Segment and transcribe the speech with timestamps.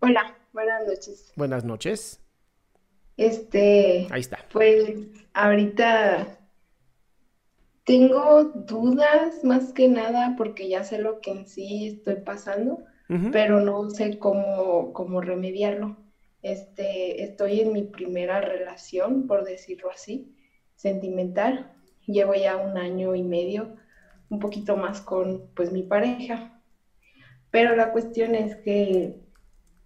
[0.00, 1.32] Hola, buenas noches.
[1.36, 2.20] Buenas noches.
[3.16, 4.38] Este, Ahí está.
[4.52, 4.94] pues
[5.32, 6.38] ahorita
[7.84, 12.84] tengo dudas más que nada porque ya sé lo que en sí estoy pasando,
[13.32, 15.96] pero no sé cómo, cómo remediarlo.
[16.42, 20.36] Este, estoy en mi primera relación, por decirlo así,
[20.76, 21.72] sentimental.
[22.06, 23.74] Llevo ya un año y medio,
[24.28, 26.60] un poquito más con pues mi pareja.
[27.50, 29.16] Pero la cuestión es que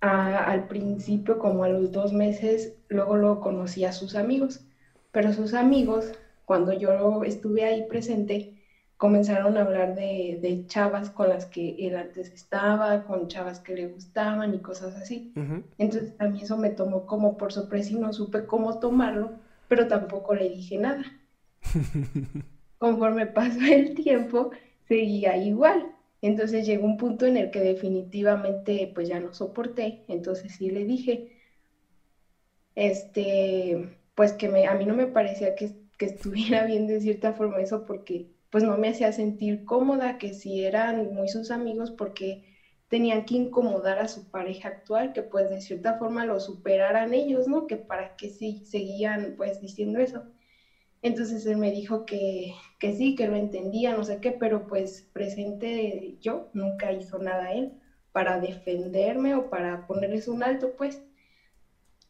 [0.00, 4.64] a- al principio, como a los dos meses, luego luego conocí a sus amigos,
[5.12, 6.12] pero sus amigos,
[6.44, 8.54] cuando yo estuve ahí presente,
[8.96, 13.74] comenzaron a hablar de, de chavas con las que él antes estaba, con chavas que
[13.74, 15.32] le gustaban y cosas así.
[15.36, 15.62] Ujú.
[15.78, 19.32] Entonces a mí eso me tomó como por sorpresa y no supe cómo tomarlo,
[19.68, 21.04] pero tampoco le dije nada.
[22.78, 24.50] Conforme pasó el tiempo,
[24.88, 25.95] seguía igual.
[26.20, 30.00] Entonces llegó un punto en el que definitivamente pues ya no soporté.
[30.08, 31.24] Entonces sí le dije,
[32.74, 37.32] este, pues que me, a mí no me parecía que, que estuviera bien de cierta
[37.32, 41.90] forma eso porque pues no me hacía sentir cómoda, que si eran muy sus amigos
[41.90, 42.40] porque
[42.88, 47.46] tenían que incomodar a su pareja actual, que pues de cierta forma lo superaran ellos,
[47.48, 47.66] ¿no?
[47.66, 50.24] Que para qué sí seguían pues diciendo eso.
[51.02, 55.06] Entonces él me dijo que, que sí, que lo entendía, no sé qué, pero pues
[55.12, 57.72] presente yo nunca hizo nada él
[58.12, 61.02] para defenderme o para ponerles un alto, pues.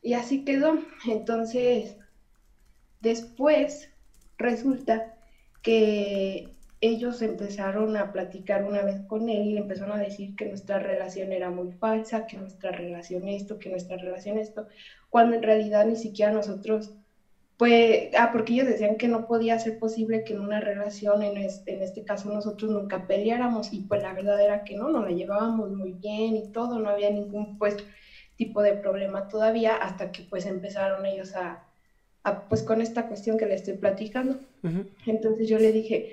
[0.01, 0.79] Y así quedó.
[1.07, 1.97] Entonces,
[3.01, 3.91] después
[4.39, 5.15] resulta
[5.63, 6.45] que
[6.81, 10.79] ellos empezaron a platicar una vez con él y le empezaron a decir que nuestra
[10.79, 14.67] relación era muy falsa, que nuestra relación esto, que nuestra relación esto,
[15.09, 16.93] cuando en realidad ni siquiera nosotros
[17.57, 21.39] pues, ah, porque ellos decían que no podía ser posible que en una relación, en
[21.39, 25.05] este, en este caso nosotros nunca peleáramos, y pues la verdad era que no, nos
[25.05, 27.77] la llevábamos muy bien y todo, no había ningún pues
[28.37, 31.63] tipo de problema todavía, hasta que pues empezaron ellos a,
[32.25, 34.39] a pues con esta cuestión que le estoy platicando.
[34.63, 34.85] Ujú.
[35.07, 36.13] Entonces yo le dije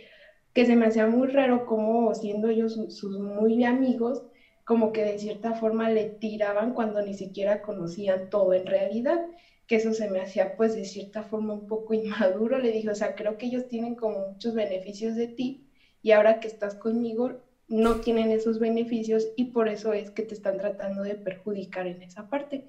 [0.54, 4.24] que se me hacía muy raro como siendo ellos sus muy amigos,
[4.66, 9.20] como que de cierta forma le tiraban cuando ni siquiera conocían todo en realidad
[9.68, 12.96] que eso se me hacía pues de cierta forma un poco inmaduro, le dije, o
[12.96, 15.62] sea, creo que ellos tienen como muchos beneficios de ti
[16.02, 17.34] y ahora que estás conmigo
[17.68, 22.02] no tienen esos beneficios y por eso es que te están tratando de perjudicar en
[22.02, 22.66] esa parte.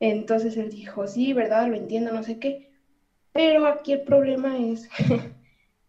[0.00, 2.60] Entonces él dijo, sí, verdad, lo entiendo, no sé qué,
[3.32, 4.88] pero aquí el problema es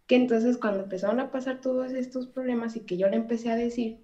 [0.08, 3.56] que entonces cuando empezaron a pasar todos estos problemas y que yo le empecé a
[3.56, 3.98] decir,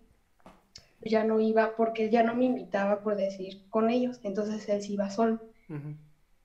[1.06, 4.94] ya no iba, porque ya no me invitaba por decir con ellos, entonces él sí
[4.94, 5.40] iba solo.
[5.70, 5.96] Ujú.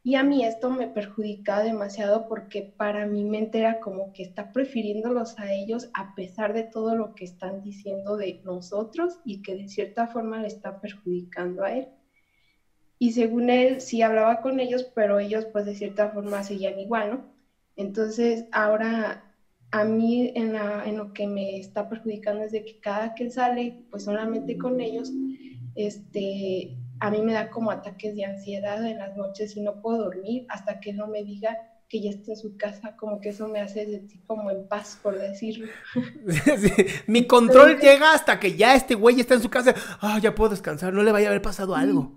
[0.03, 4.51] Y a mí esto me perjudicaba demasiado porque para mi mente era como que está
[4.53, 9.55] prefiriéndolos a ellos a pesar de todo lo que están diciendo de nosotros y que
[9.57, 11.89] de cierta forma le está perjudicando a él.
[12.99, 17.11] Y según él sí hablaba con ellos, pero ellos pues de cierta forma seguían igual,
[17.11, 17.25] ¿no?
[17.77, 19.23] Entonces ahora
[19.71, 23.85] a mí en, en lo que me está perjudicando es de que cada que sale
[23.91, 25.13] pues solamente con ellos,
[25.75, 30.05] este, a mí me da como ataques de ansiedad en las noches y no puedo
[30.05, 31.57] dormir hasta que no me diga
[31.89, 34.99] que ya está en su casa, como que eso me hace sentir como en paz,
[35.03, 35.67] por decirlo.
[37.09, 39.75] Mi control llega hasta que ya este güey está en su casa.
[40.01, 42.17] Ah, ya puedo descansar, no le vaya a haber pasado algo.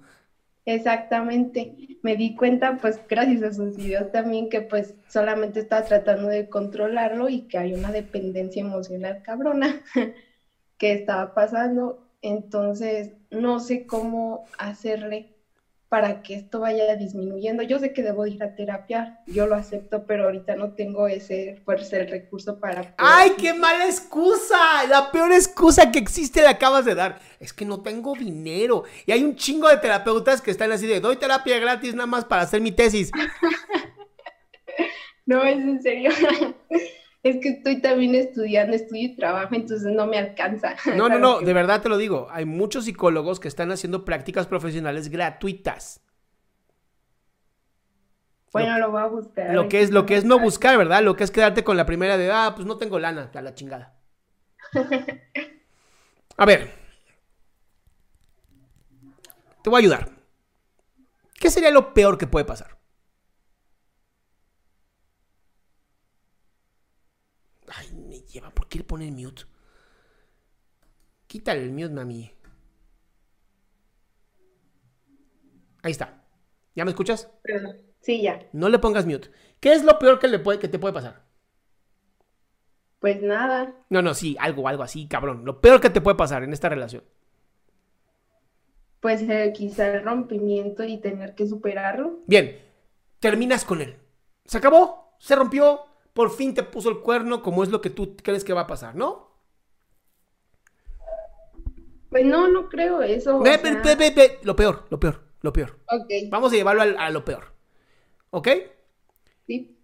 [0.65, 1.97] Exactamente.
[2.03, 6.49] Me di cuenta, pues, gracias a sus videos también, que pues solamente estaba tratando de
[6.49, 9.81] controlarlo y que hay una dependencia emocional cabrona
[10.77, 12.02] que estaba pasando.
[12.23, 15.35] Entonces, no sé cómo hacerle
[15.89, 17.63] para que esto vaya disminuyendo.
[17.63, 21.61] Yo sé que debo ir a terapia, yo lo acepto, pero ahorita no tengo ese
[21.65, 22.95] fuerza, el recurso para...
[22.97, 24.87] ¡Ay, qué mala excusa!
[24.89, 27.19] La peor excusa que existe la acabas de dar.
[27.41, 28.85] Es que no tengo dinero.
[29.05, 32.23] Y hay un chingo de terapeutas que están así de, doy terapia gratis nada más
[32.23, 33.11] para hacer mi tesis.
[35.25, 36.11] no, es en serio.
[37.23, 40.75] es que estoy también estudiando, estudio y trabajo, entonces no me alcanza.
[40.95, 42.27] No, no, no, de verdad te lo digo.
[42.29, 46.01] Hay muchos psicólogos que están haciendo prácticas profesionales gratuitas.
[48.51, 49.53] Bueno, lo, voy a buscar.
[49.55, 51.01] Lo que es, lo que es no buscar, ¿verdad?
[51.01, 53.55] Lo que es quedarte con la primera de, ah, pues no tengo lana, a la
[53.55, 53.95] chingada.
[56.37, 56.71] A ver.
[59.63, 60.09] Te voy a ayudar.
[61.39, 62.72] ¿Qué sería lo peor que puede pasar?
[68.21, 68.49] Lleva?
[68.51, 69.43] ¿Por qué le pone el mute?
[71.27, 72.31] Quítale el mute, mami.
[75.81, 76.23] Ahí está.
[76.75, 77.29] ¿Ya me escuchas?
[77.99, 78.47] Sí, ya.
[78.53, 79.29] No le pongas mute.
[79.59, 81.23] ¿Qué es lo peor que, le puede, que te puede pasar?
[82.99, 83.75] Pues nada.
[83.89, 85.43] No, no, sí, algo, algo así, cabrón.
[85.43, 87.03] Lo peor que te puede pasar en esta relación.
[89.01, 92.21] Pues eh, quizá el rompimiento y tener que superarlo.
[92.27, 92.57] Bien,
[93.19, 93.97] terminas con él.
[94.45, 95.81] Se acabó, se rompió,
[96.13, 98.67] por fin te puso el cuerno como es lo que tú crees que va a
[98.67, 99.33] pasar, ¿no?
[102.09, 103.39] Pues no, no creo eso.
[103.39, 105.79] Ve, ve, ve, lo peor, lo peor, lo peor.
[105.87, 106.11] Ok.
[106.29, 107.53] Vamos a llevarlo a, lo peor.
[108.29, 108.47] ¿Ok?
[109.47, 109.75] Sí.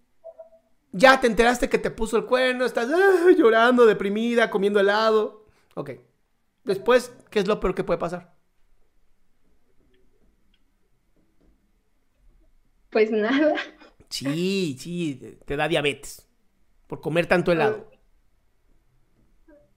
[0.92, 5.44] Ya te enteraste que te puso el cuerno, estás ah, llorando, deprimida, comiendo helado.
[5.74, 5.90] Ok.
[6.62, 8.32] Después, ¿qué es lo peor que puede pasar?
[12.90, 13.56] Pues nada.
[14.10, 16.26] Sí, sí, te da diabetes
[16.86, 17.88] por comer tanto helado.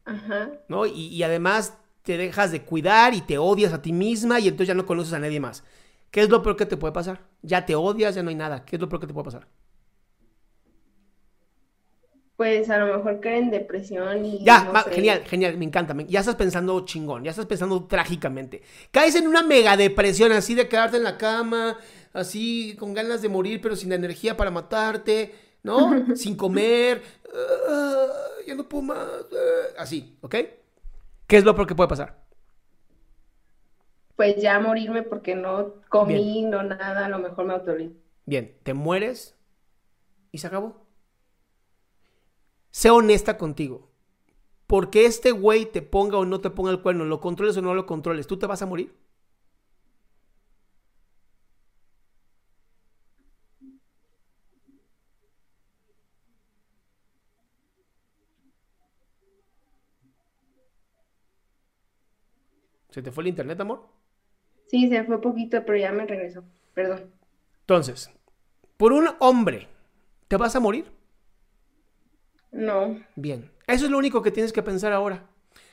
[0.05, 0.51] Ajá.
[0.67, 0.85] ¿No?
[0.85, 4.73] Y, además te dejas de cuidar y te odias a ti misma y entonces ya
[4.73, 5.63] no conoces a nadie más.
[6.11, 7.21] ¿Qué es lo peor que te puede pasar?
[7.41, 8.65] Ya te odias, ya no hay nada.
[8.65, 9.47] ¿Qué es lo peor que te puede pasar?
[12.35, 14.43] Pues a lo mejor caer en depresión y.
[14.43, 15.95] Ya, genial, genial, me encanta.
[16.07, 18.63] ya estás pensando chingón, ya estás pensando trágicamente.
[18.91, 21.77] Caes en una mega depresión así de quedarte en la cama,
[22.11, 26.07] así con ganas de morir, pero sin energía para matarte, ¿no?
[26.15, 27.03] sin comer,
[27.69, 28.07] ah,
[28.47, 30.35] ya no puedo más, ah, así, ¿ok?
[31.27, 32.23] ¿Qué es lo peor que puede pasar?
[34.15, 37.95] Pues ya morirme porque no comí, no nada, a lo mejor me autorizo.
[38.25, 39.35] Bien, te mueres
[40.31, 40.82] y se acabó.
[42.73, 43.87] Sé honesta contigo.
[44.65, 47.75] Porque este güey te ponga o no te ponga el cuerno, lo controles o no
[47.75, 48.95] lo controles, ¿tú te vas a morir?
[62.89, 63.87] ¿Se te fue el internet, amor?
[64.65, 66.43] Sí, se fue poquito, pero ya me regresó.
[66.73, 67.11] Perdón.
[67.59, 68.09] Entonces,
[68.77, 69.67] por un hombre,
[70.27, 71.02] ¿te vas a morir?
[72.53, 73.03] No.
[73.15, 73.51] Bien.
[73.67, 75.27] Eso es lo único que tienes que pensar ahora.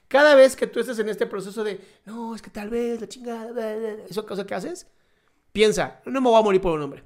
[0.09, 3.09] Cada vez que tú estés en este proceso de, no, es que tal vez la
[3.09, 3.73] chingada,
[4.09, 4.88] eso cosa que haces,
[5.52, 7.05] piensa, no me voy a morir por un hombre.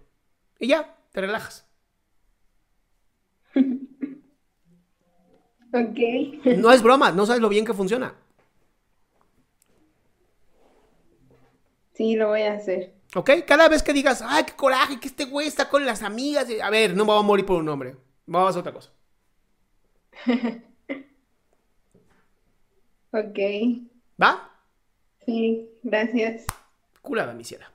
[0.59, 1.67] Y ya, te relajas.
[3.55, 3.67] ok.
[6.57, 8.15] No es broma, no sabes lo bien que funciona.
[11.93, 12.95] Sí, lo voy a hacer.
[13.15, 13.31] ¿Ok?
[13.47, 16.47] Cada vez que digas, ay, qué coraje, que este güey está con las amigas.
[16.63, 17.97] A ver, no me voy a morir por un hombre.
[18.27, 18.91] Vamos a hacer otra cosa.
[23.13, 23.39] ok.
[24.21, 24.51] ¿Va?
[25.25, 26.47] Sí, gracias.
[27.03, 27.71] Curada, mi ciela.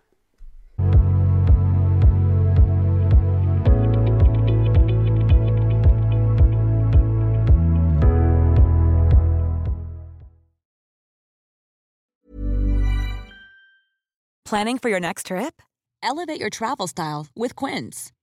[14.49, 15.61] Planning for your next trip?
[16.01, 18.11] Elevate your travel style with Quince.